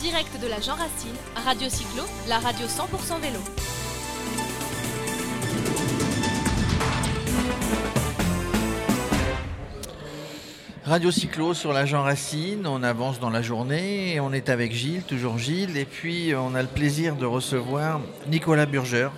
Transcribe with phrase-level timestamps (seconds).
[0.00, 3.38] direct de la Jean Racine, Radio Cyclo, la radio 100% vélo.
[10.86, 15.02] Radio Cyclo sur la Jean Racine, on avance dans la journée, on est avec Gilles,
[15.02, 19.12] toujours Gilles, et puis on a le plaisir de recevoir Nicolas Burgeur,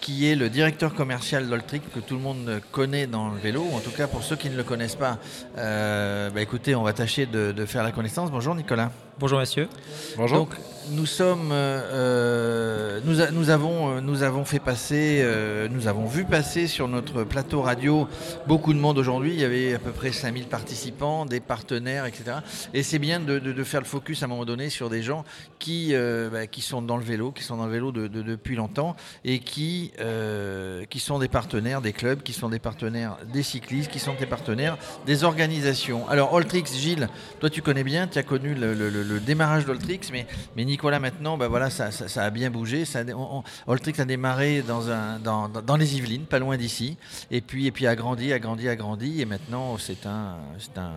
[0.00, 3.78] qui est le directeur commercial d'Oltric, que tout le monde connaît dans le vélo, en
[3.78, 5.18] tout cas pour ceux qui ne le connaissent pas.
[5.56, 8.32] Euh, bah écoutez, on va tâcher de faire la connaissance.
[8.32, 8.90] Bonjour Nicolas.
[9.18, 9.68] Bonjour messieurs.
[10.16, 10.38] Bonjour.
[10.40, 10.50] Donc,
[10.90, 16.06] nous sommes, euh, nous, a- nous avons, euh, nous avons fait passer, euh, nous avons
[16.06, 18.06] vu passer sur notre plateau radio
[18.46, 19.32] beaucoup de monde aujourd'hui.
[19.34, 22.36] Il y avait à peu près 5000 participants, des partenaires, etc.
[22.72, 25.02] Et c'est bien de, de- de faire le focus à un moment donné sur des
[25.02, 25.24] gens
[25.58, 28.22] qui, euh, bah, qui sont dans le vélo, qui sont dans le vélo de- de-
[28.22, 28.94] depuis longtemps
[29.24, 33.90] et qui, euh, qui sont des partenaires des clubs, qui sont des partenaires des cyclistes,
[33.90, 36.08] qui sont des partenaires des organisations.
[36.08, 37.08] Alors, Alltrix, Gilles,
[37.40, 40.26] toi tu connais bien, tu as connu le, le- le- le démarrage d'Alltrix, mais,
[40.56, 42.84] mais Nicolas maintenant, bah voilà, ça, ça- ça a bien bougé.
[42.84, 46.38] Ça, a- on- on- Alltrix a démarré dans, un, dans, dans- dans les Yvelines, pas
[46.38, 46.96] loin d'ici,
[47.30, 50.76] et puis, et puis a grandi, a grandi, a grandi, et maintenant c'est un, c'est
[50.78, 50.92] un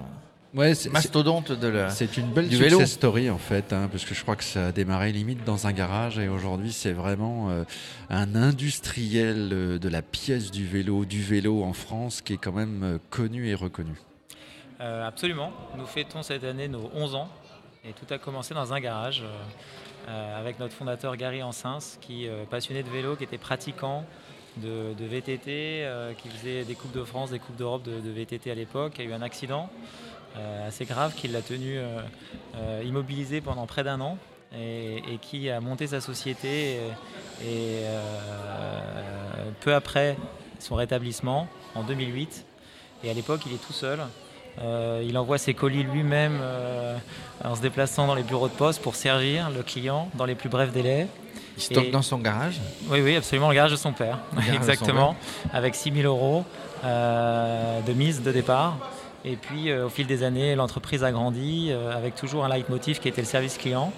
[0.56, 1.90] Ouais, c'est- c'est mastodonte de la.
[1.92, 2.86] c'est une belle success vélo.
[2.88, 5.72] story en fait, hein, parce que je crois que ça a démarré limite dans un
[5.74, 7.64] garage et aujourd'hui c'est vraiment euh,
[8.10, 12.52] un industriel euh, de la pièce du vélo, du vélo en France qui est quand
[12.52, 13.94] même euh, connu et reconnu.
[14.82, 15.52] Euh, absolument.
[15.78, 17.30] Nous fêtons cette année nos 11 ans
[17.86, 19.28] et tout a commencé dans un garage euh,
[20.10, 24.06] euh, avec notre fondateur Gary Ansins qui euh, passionné de vélo, qui était pratiquant
[24.58, 28.56] de, VTT, euh, qui faisait des coupes de France, des coupes d'Europe de, VTT à
[28.56, 29.70] l'époque, a eu un accident
[30.66, 31.80] assez grave qui l'a tenu
[32.86, 34.18] immobilisé pendant près d'un an
[34.56, 36.78] et, qui a monté sa société
[37.44, 37.84] et,
[39.60, 40.18] peu après
[40.60, 42.46] son rétablissement en 2008
[43.04, 44.00] et à l'époque il est tout seul
[44.62, 46.96] euh, il envoie ses colis lui-même euh,
[47.44, 50.50] en se déplaçant dans les bureaux de poste pour servir le client dans les plus
[50.50, 51.08] brefs délais.
[51.58, 52.60] Il stocke Et- dans son garage.
[52.90, 54.20] Oui, oui, absolument, le garage de son père.
[54.34, 55.16] son Exactement,
[55.54, 56.44] avec 6 000 euros
[56.86, 58.78] euh, de mise de départ.
[59.26, 63.20] Et puis, au fil des années, l'entreprise a grandi avec toujours un leitmotiv qui était
[63.22, 63.92] le service client.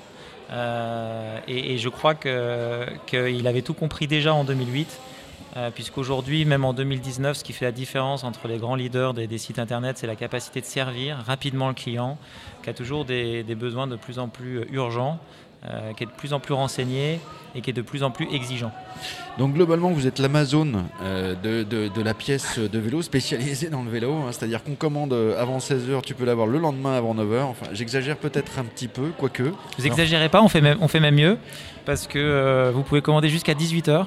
[1.48, 5.11] Et, et je crois que- qu'il avait tout compris déjà en 2008, euh,
[5.76, 9.60] puisqu'aujourd'hui, même en 2019, ce qui fait la différence entre les grands leaders des, sites
[9.60, 12.18] internet, c'est la capacité de servir rapidement le client,
[12.64, 15.20] qui a toujours des, besoins de plus en plus urgents,
[15.66, 17.20] euh, qui est de plus en plus renseigné
[17.56, 18.72] et qui est de plus en plus exigeant.
[19.38, 23.84] Donc globalement vous êtes l'Amazon euh, de, de- de la pièce de vélo spécialisée dans
[23.84, 27.16] le vélo, hein, c'est-à-dire qu'on commande euh, avant 16h, tu peux l'avoir le lendemain avant
[27.16, 29.44] 9h, enfin j'exagère peut-être un petit peu, quoique.
[29.78, 31.38] Vous exagérez pas, on fait même, on fait même mieux,
[31.86, 34.06] parce que euh, vous pouvez commander jusqu'à 18h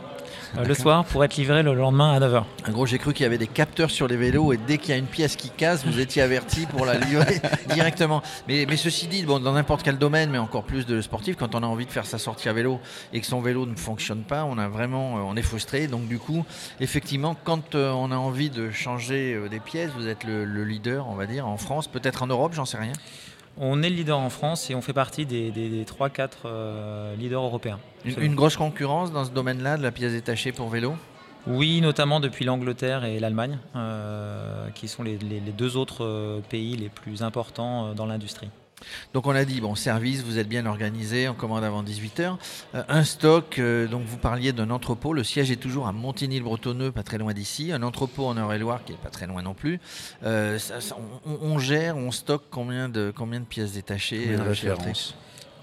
[0.57, 0.77] le D'accord.
[0.77, 2.45] soir pour être livré le lendemain à 9h.
[2.69, 4.91] En gros, j'ai cru qu'il y avait des capteurs sur les vélos et dès qu'il
[4.91, 7.41] y a une pièce qui casse, vous étiez averti pour la livrer
[7.75, 8.23] directement.
[8.47, 11.57] Mais, mais ceci dit, bon, dans n'importe quel domaine, mais encore plus de sportif, quand
[11.57, 12.79] on a envie de faire sa sortie à vélo
[13.13, 15.87] et que son vélo ne fonctionne pas, on a vraiment, euh, on est frustré.
[15.87, 16.45] Donc du coup,
[16.81, 20.65] effectivement, quand euh, on a envie de changer euh, des pièces, vous êtes le, le
[20.65, 22.93] leader, on va dire, en France, peut-être en Europe, j'en sais rien.
[23.57, 27.15] On est le leader en France et on fait partie des, des, des 3-4 euh,
[27.17, 27.79] leaders européens.
[28.05, 30.95] Une, une grosse concurrence dans ce domaine-là de la pièce détachée pour vélo?
[31.47, 36.75] Oui, notamment depuis l'Angleterre et l'Allemagne, euh, qui sont les, les- les deux autres pays
[36.77, 38.49] les plus importants dans l'industrie.
[39.13, 42.37] Donc on a dit, bon, service, vous êtes bien organisé, on commande avant 18h.
[42.89, 47.03] un stock, euh, donc vous parliez d'un entrepôt, le siège est toujours à Montigny-le-Bretonneux, pas
[47.03, 47.73] très loin d'ici.
[47.73, 49.81] Un entrepôt en Eure-et-Loire qui est pas très loin non plus.
[50.25, 50.97] Euh, ça- ça-
[51.27, 54.69] on, on gère, on stocke combien de, combien de pièces détachées euh, chez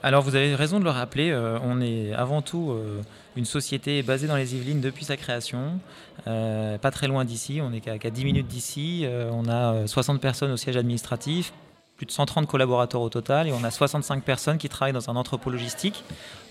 [0.03, 3.01] Alors vous avez raison de le rappeler, euh, on est avant tout euh,
[3.35, 5.79] une société basée dans les Yvelines depuis sa création,
[6.27, 9.73] euh, pas très loin d'ici, on est qu'à qu'à 10 minutes d'ici, euh, on a
[9.75, 11.53] euh, 60 personnes au siège administratif,
[12.01, 15.15] plus de 130 collaborateurs au total et on a 65 personnes qui travaillent dans un
[15.15, 16.03] entrepôt logistique,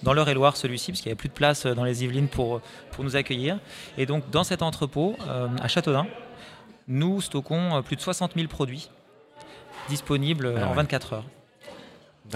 [0.04, 2.60] dans l'Eure-et-Loire celui-ci, parce qu'il n'y avait plus de place euh, dans les Yvelines pour,
[2.92, 3.58] pour nous accueillir.
[3.98, 6.06] Et donc dans cet entrepôt, euh, à Châteaudun,
[6.86, 8.90] nous stockons euh, plus de 60 000 produits
[9.88, 10.76] disponibles euh, Ah en ouais.
[10.76, 11.24] 24 heures.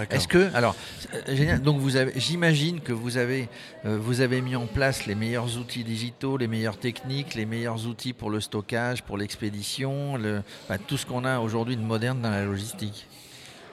[0.09, 0.75] Est-ce que, alors,
[1.13, 1.61] euh, génial.
[1.61, 3.47] Donc vous avez, j'imagine que vous avez,
[3.85, 7.87] euh, vous avez mis en place les meilleurs outils digitaux, les meilleures techniques, les meilleurs
[7.87, 12.21] outils pour le stockage, pour l'expédition, le, enfin, tout ce qu'on a aujourd'hui de moderne
[12.21, 13.07] dans la logistique.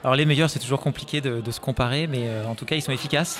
[0.03, 2.75] Alors les meilleurs, c'est toujours compliqué de, de se comparer, mais euh, en tout cas,
[2.75, 3.39] ils sont efficaces.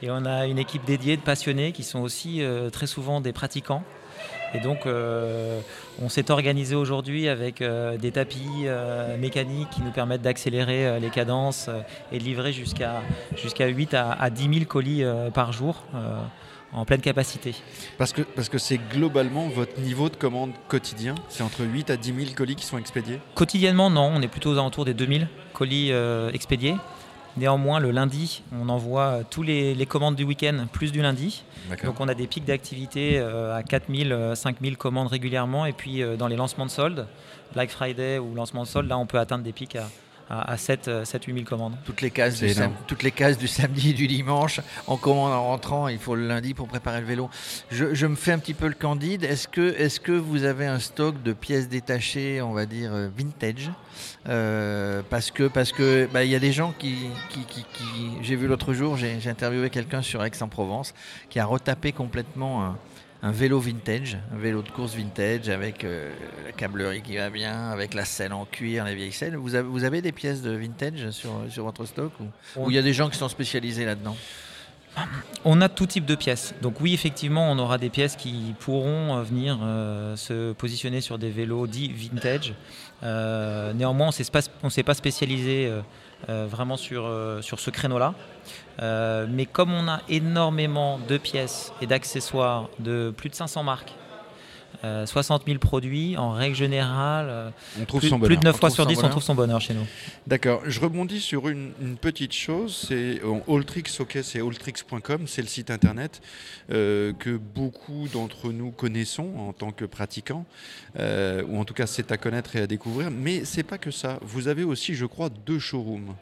[0.00, 3.32] Et on a une équipe dédiée de passionnés qui sont aussi euh, très souvent des
[3.32, 3.82] pratiquants.
[4.54, 5.60] Et donc, euh,
[6.00, 11.10] on s'est organisé aujourd'hui avec euh, des tapis euh, mécaniques qui nous permettent d'accélérer les
[11.10, 11.68] cadences
[12.12, 13.02] et de livrer jusqu'à
[13.36, 15.04] jusqu'à 8 à, à 10 000 colis
[15.34, 15.82] par jour
[16.72, 17.54] en pleine capacité.
[17.96, 21.96] Parce que parce que c'est globalement votre niveau de commande quotidien, c'est entre 8 à
[21.96, 23.20] 10 000 colis qui sont expédiés?
[23.34, 26.76] Quotidiennement, non, on est plutôt aux alentours des 2000 colis euh, expédiés.
[27.38, 31.44] Néanmoins, le lundi, on envoie tous les, les commandes du week-end plus du lundi.
[31.84, 35.64] Donc on a des pics d'activité à 4000, 5000 commandes régulièrement.
[35.66, 37.06] Et puis dans les lancements de soldes,
[37.52, 39.88] Black Friday ou lancement de soldes, là on peut atteindre des pics à
[40.28, 41.76] à, 7-8 000 commandes.
[41.84, 42.52] Toutes les, cases du
[42.86, 46.26] toutes les cases du samedi et du dimanche, en commande en rentrant, il faut le
[46.26, 47.30] lundi pour préparer le vélo.
[47.70, 49.24] Je, me fais un petit peu le candide.
[49.24, 53.08] Est-ce que, est que vous avez un stock de pièces détachées, on va dire euh,
[53.16, 53.70] vintage?
[54.28, 56.96] Euh, Parce que parce que bah, il y a des gens qui,
[57.30, 57.64] qui, qui,
[58.22, 60.94] j'ai vu l'autre jour, j'ai interviewé quelqu'un sur Aix-en-Provence
[61.30, 62.78] qui a retapé complètement un,
[63.22, 66.12] un vélo vintage, un vélo de course vintage avec euh,
[66.44, 69.36] la câblerie qui va bien, avec la selle en cuir, les vieilles selles.
[69.36, 72.12] Vous avez, vous avez des pièces de vintage sur, sur votre stock
[72.56, 74.16] ou il y a des gens qui sont spécialisés là-dedans?
[75.44, 76.54] On a tout type de pièces.
[76.62, 81.18] Donc oui, effectivement, on aura des pièces qui pourront euh, venir euh, se positionner sur
[81.18, 82.54] des vélos dits vintage.
[83.02, 84.10] néanmoins,
[84.62, 85.72] on ne s'est pas spécialisé
[86.26, 87.10] vraiment sur,
[87.42, 88.14] sur ce créneau-là.
[88.80, 93.92] Euh, mais comme on a énormément de pièces et d'accessoires de plus de 500 marques,
[94.82, 98.70] 60 euh, 000 produits, en règle générale, euh, on trouve plus, plus, de 9 fois
[98.70, 99.86] sur 10, on trouve son bonheur chez nous.
[100.26, 100.62] D'accord.
[100.66, 102.86] Je rebondis sur une, petite chose.
[102.88, 106.20] C'est Alltrix, ok, c'est alltrix.com, c'est le site internet
[106.68, 110.44] que beaucoup d'entre nous connaissons en tant que pratiquants,
[110.98, 113.10] ou en tout cas c'est à connaître et à découvrir.
[113.10, 114.18] Mais c'est pas que ça.
[114.22, 116.14] Vous avez aussi, je crois, deux showrooms.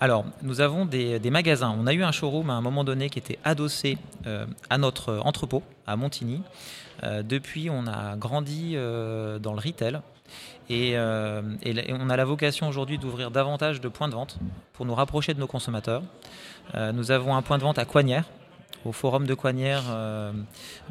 [0.00, 1.74] Alors, nous avons des, magasins.
[1.78, 3.96] On a eu un showroom à un moment donné qui était adossé
[4.26, 6.42] euh, à notre entrepôt à Montigny.
[7.02, 10.00] Euh, depuis, on a grandi euh, dans le retail.
[10.68, 14.38] Et, on a la vocation aujourd'hui d'ouvrir davantage de points de vente
[14.72, 16.02] pour nous rapprocher de nos consommateurs.
[16.74, 18.24] nous avons un point de vente à Coignères,
[18.84, 19.84] au Forum de Coignères,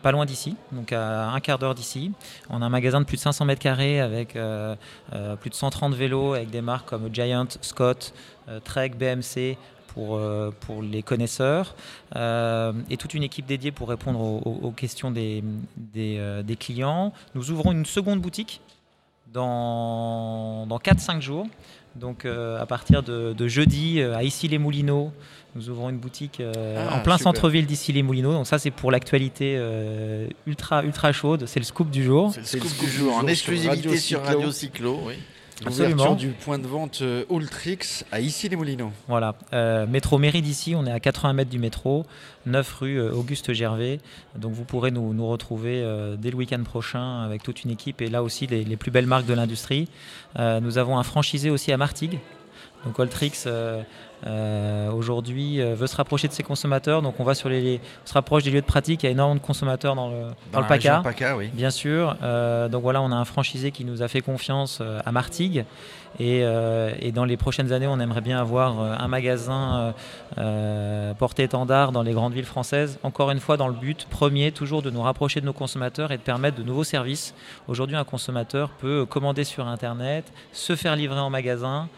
[0.01, 2.11] pas loin d'ici, donc à un quart d'heure d'ici.
[2.49, 4.37] On a un magasin de plus de 500 mètres carrés avec
[5.41, 8.13] plus de 130 vélos avec des marques comme Giant, Scott,
[8.49, 9.57] euh, Trek, BMC,
[9.87, 10.51] pour, euh,
[10.81, 11.75] les connaisseurs
[12.15, 15.43] euh, et toute une équipe dédiée pour répondre aux, questions des,
[15.77, 17.13] des, clients.
[17.35, 18.61] Nous ouvrons une seconde boutique
[19.31, 21.45] dans, dans 4-5 jours.
[21.95, 25.11] Donc à partir de, jeudi à Issy-les-Moulineaux,
[25.55, 28.33] nous ouvrons une boutique ah, en plein centre-ville d'Issy-les-Moulineaux.
[28.33, 29.61] Donc ça c'est pour l'actualité
[30.47, 31.45] ultra ultra chaude.
[31.45, 32.31] C'est le scoop du jour.
[32.33, 34.99] C'est le scoop du jour en exclusivité sur Radio Cyclo.
[35.05, 35.15] Oui.
[35.65, 38.91] L'ouverture du point de vente euh, Ultrix à Issy-les-Moulineaux.
[39.07, 42.05] Voilà, euh, métro Mairie d'ici, on est à 80 mètres du métro,
[42.45, 43.99] 9 rue euh, Auguste Gervais.
[44.35, 45.83] Donc vous pourrez nous, nous retrouver
[46.17, 49.05] dès le week-end prochain avec toute une équipe et là aussi les, les plus belles
[49.05, 49.87] marques de l'industrie.
[50.37, 52.19] nous avons un franchisé aussi à Martigues.
[52.85, 53.47] Donc Ultrix
[54.25, 57.01] euh, aujourd'hui euh, veut se rapprocher de ses consommateurs.
[57.01, 59.03] Donc on va sur les, on se rapproche des lieux de pratique.
[59.03, 61.03] Il y a énormément de consommateurs dans le, dans, le PACA,
[61.35, 61.49] oui.
[61.53, 62.15] bien sûr.
[62.23, 65.65] Euh, donc voilà, on a un franchisé qui nous a fait confiance à Martigues.
[66.19, 66.43] Et,
[66.99, 69.93] et, dans les prochaines années, on aimerait bien avoir un magasin
[71.17, 72.99] porté-étendard dans les grandes villes françaises.
[73.03, 76.17] Encore une fois, dans le but premier, toujours de nous rapprocher de nos consommateurs et
[76.17, 77.33] de permettre de nouveaux services.
[77.67, 81.89] Aujourd'hui, un consommateur peut commander sur Internet, se faire livrer en magasin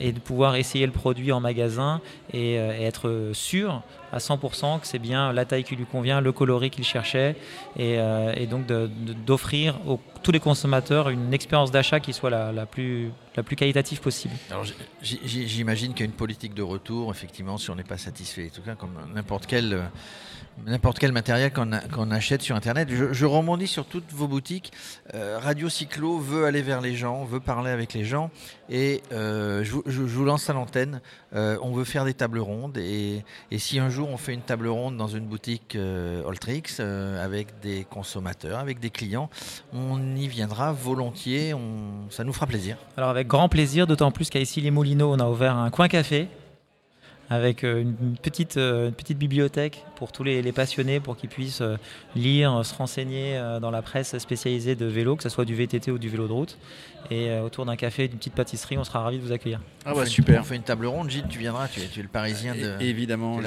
[0.00, 2.00] et de pouvoir essayer le produit en magasin
[2.32, 3.82] et, euh, être sûr
[4.12, 7.36] à 100% que c'est bien la taille qui lui convient, le coloris qu'il cherchait
[7.76, 13.10] et, euh, donc d'offrir à tous les consommateurs une expérience d'achat qui soit la, plus,
[13.36, 14.34] la plus qualitative possible.
[15.02, 18.54] j'imagine qu'il y a une politique de retour, effectivement, si on n'est pas satisfait, en
[18.54, 19.82] tout cas comme n'importe quel euh,
[20.64, 22.88] n'importe quel matériel qu'on achète sur Internet.
[22.90, 24.72] Je, je, rebondis sur toutes vos boutiques.
[25.12, 28.30] Euh, Radio Cyclo veut aller vers les gens, veut parler avec les gens.
[28.70, 31.02] Et euh, je, vous lance à l'antenne.
[31.32, 32.78] On veut faire des tables rondes.
[32.78, 33.22] Et,
[33.58, 38.58] si un jour on fait une table ronde dans une boutique Ultrix avec des consommateurs,
[38.58, 39.28] avec des clients,
[39.74, 41.52] on y viendra volontiers.
[41.52, 42.78] On, ça nous fera plaisir.
[42.96, 45.88] Alors avec grand plaisir, d'autant plus qu'à ici les Moulineaux, on a ouvert un coin
[45.88, 46.28] café
[47.28, 51.60] avec euh, une petite, euh, une petite bibliothèque pour tous les, passionnés, pour qu'ils puissent
[51.60, 51.76] euh,
[52.14, 55.98] lire, se renseigner dans la presse spécialisée de vélo, que ce soit du VTT ou
[55.98, 56.58] du vélo de route.
[57.08, 59.60] Et autour d'un café et d'une petite pâtisserie, on sera ravis de vous accueillir.
[59.84, 60.40] Ah bah super.
[60.40, 62.82] on fait une table ronde, Gilles, tu viendras, tu es, le parisien de.
[62.82, 63.38] Évidemment,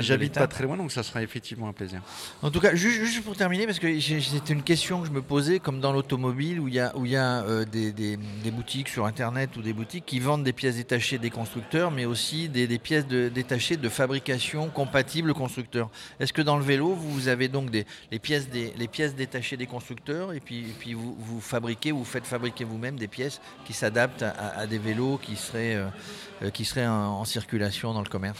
[0.00, 2.00] j'habite pas très loin, donc ça sera effectivement un plaisir.
[2.42, 5.58] En tout cas, juste, pour terminer, parce que c'était une question que je me posais,
[5.58, 8.16] comme dans l'automobile, où il y a, où il y a des, des,
[8.52, 12.48] boutiques sur Internet ou des boutiques qui vendent des pièces détachées des constructeurs, mais aussi
[12.48, 15.88] des, des pièces de détaché de fabrication compatible constructeur.
[16.20, 18.48] Est-ce que dans le vélo, vous avez donc les, pièces
[19.14, 23.72] détachées des constructeurs et puis, vous, vous fabriquez, vous faites fabriquer vous-même des pièces qui
[23.72, 25.88] s'adaptent à, des vélos qui seraient, euh,
[26.42, 28.38] euh, en, circulation dans le commerce?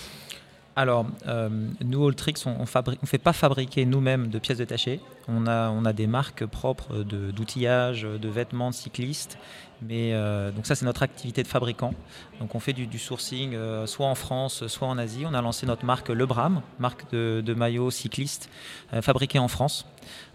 [0.76, 1.48] Alors, euh,
[1.84, 5.00] nous, Alltrix, on ne fait pas fabriquer nous-mêmes de pièces détachées.
[5.28, 9.38] On a, des marques propres d'outillage, de, vêtements de cyclistes.
[9.82, 11.94] Mais euh, donc ça c'est notre activité de fabricant.
[12.40, 15.24] Donc on fait du, sourcing euh, soit en France, soit en Asie.
[15.26, 18.50] On a lancé notre marque Le Bram, marque de, maillots cyclistes
[18.92, 19.86] euh, fabriquée en France.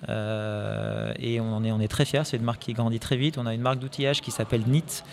[0.08, 2.24] et on est, on est très fiers.
[2.24, 3.38] C'est une marque qui grandit très vite.
[3.38, 5.04] On a une marque d'outillage qui s'appelle NIT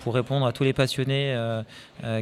[0.00, 1.36] pour répondre à tous les passionnés,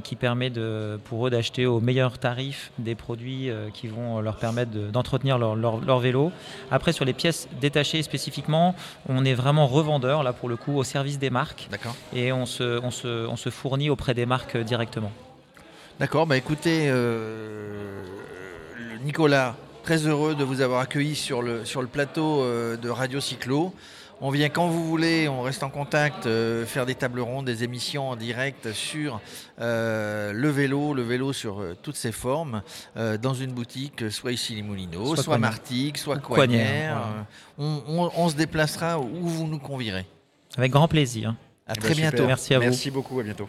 [0.03, 4.71] qui permet de, pour eux d'acheter au meilleur tarif des produits qui vont leur permettre
[4.71, 6.33] d'entretenir leur, vélo.
[6.71, 8.75] Après sur les pièces détachées spécifiquement,
[9.09, 11.69] on est vraiment revendeur là pour le coup au service des marques.
[12.13, 15.13] Et on se, on, se, on se, fournit auprès des marques directement.
[16.01, 18.03] D'accord, bah écoutez, euh,
[19.05, 23.21] Nicolas, très heureux de vous avoir accueilli sur le, sur le plateau euh, de Radio
[23.21, 23.75] Cyclo.
[24.25, 27.65] On vient quand vous voulez, on reste en contact, euh, faire des tables rondes, des
[27.65, 29.21] émissions en direct sur
[29.59, 32.63] le vélo, le vélo sur toutes ses formes,
[32.97, 37.27] dans une boutique, soit ici les Moulineaux, soit, Martigues, soit Coignères.
[37.59, 40.07] on, se déplacera où vous nous convierez.
[40.57, 41.35] Avec grand plaisir.
[41.67, 42.27] À eh très ben, bientôt.
[42.27, 42.65] Merci à vous.
[42.65, 43.21] Merci beaucoup.
[43.21, 43.49] À bientôt.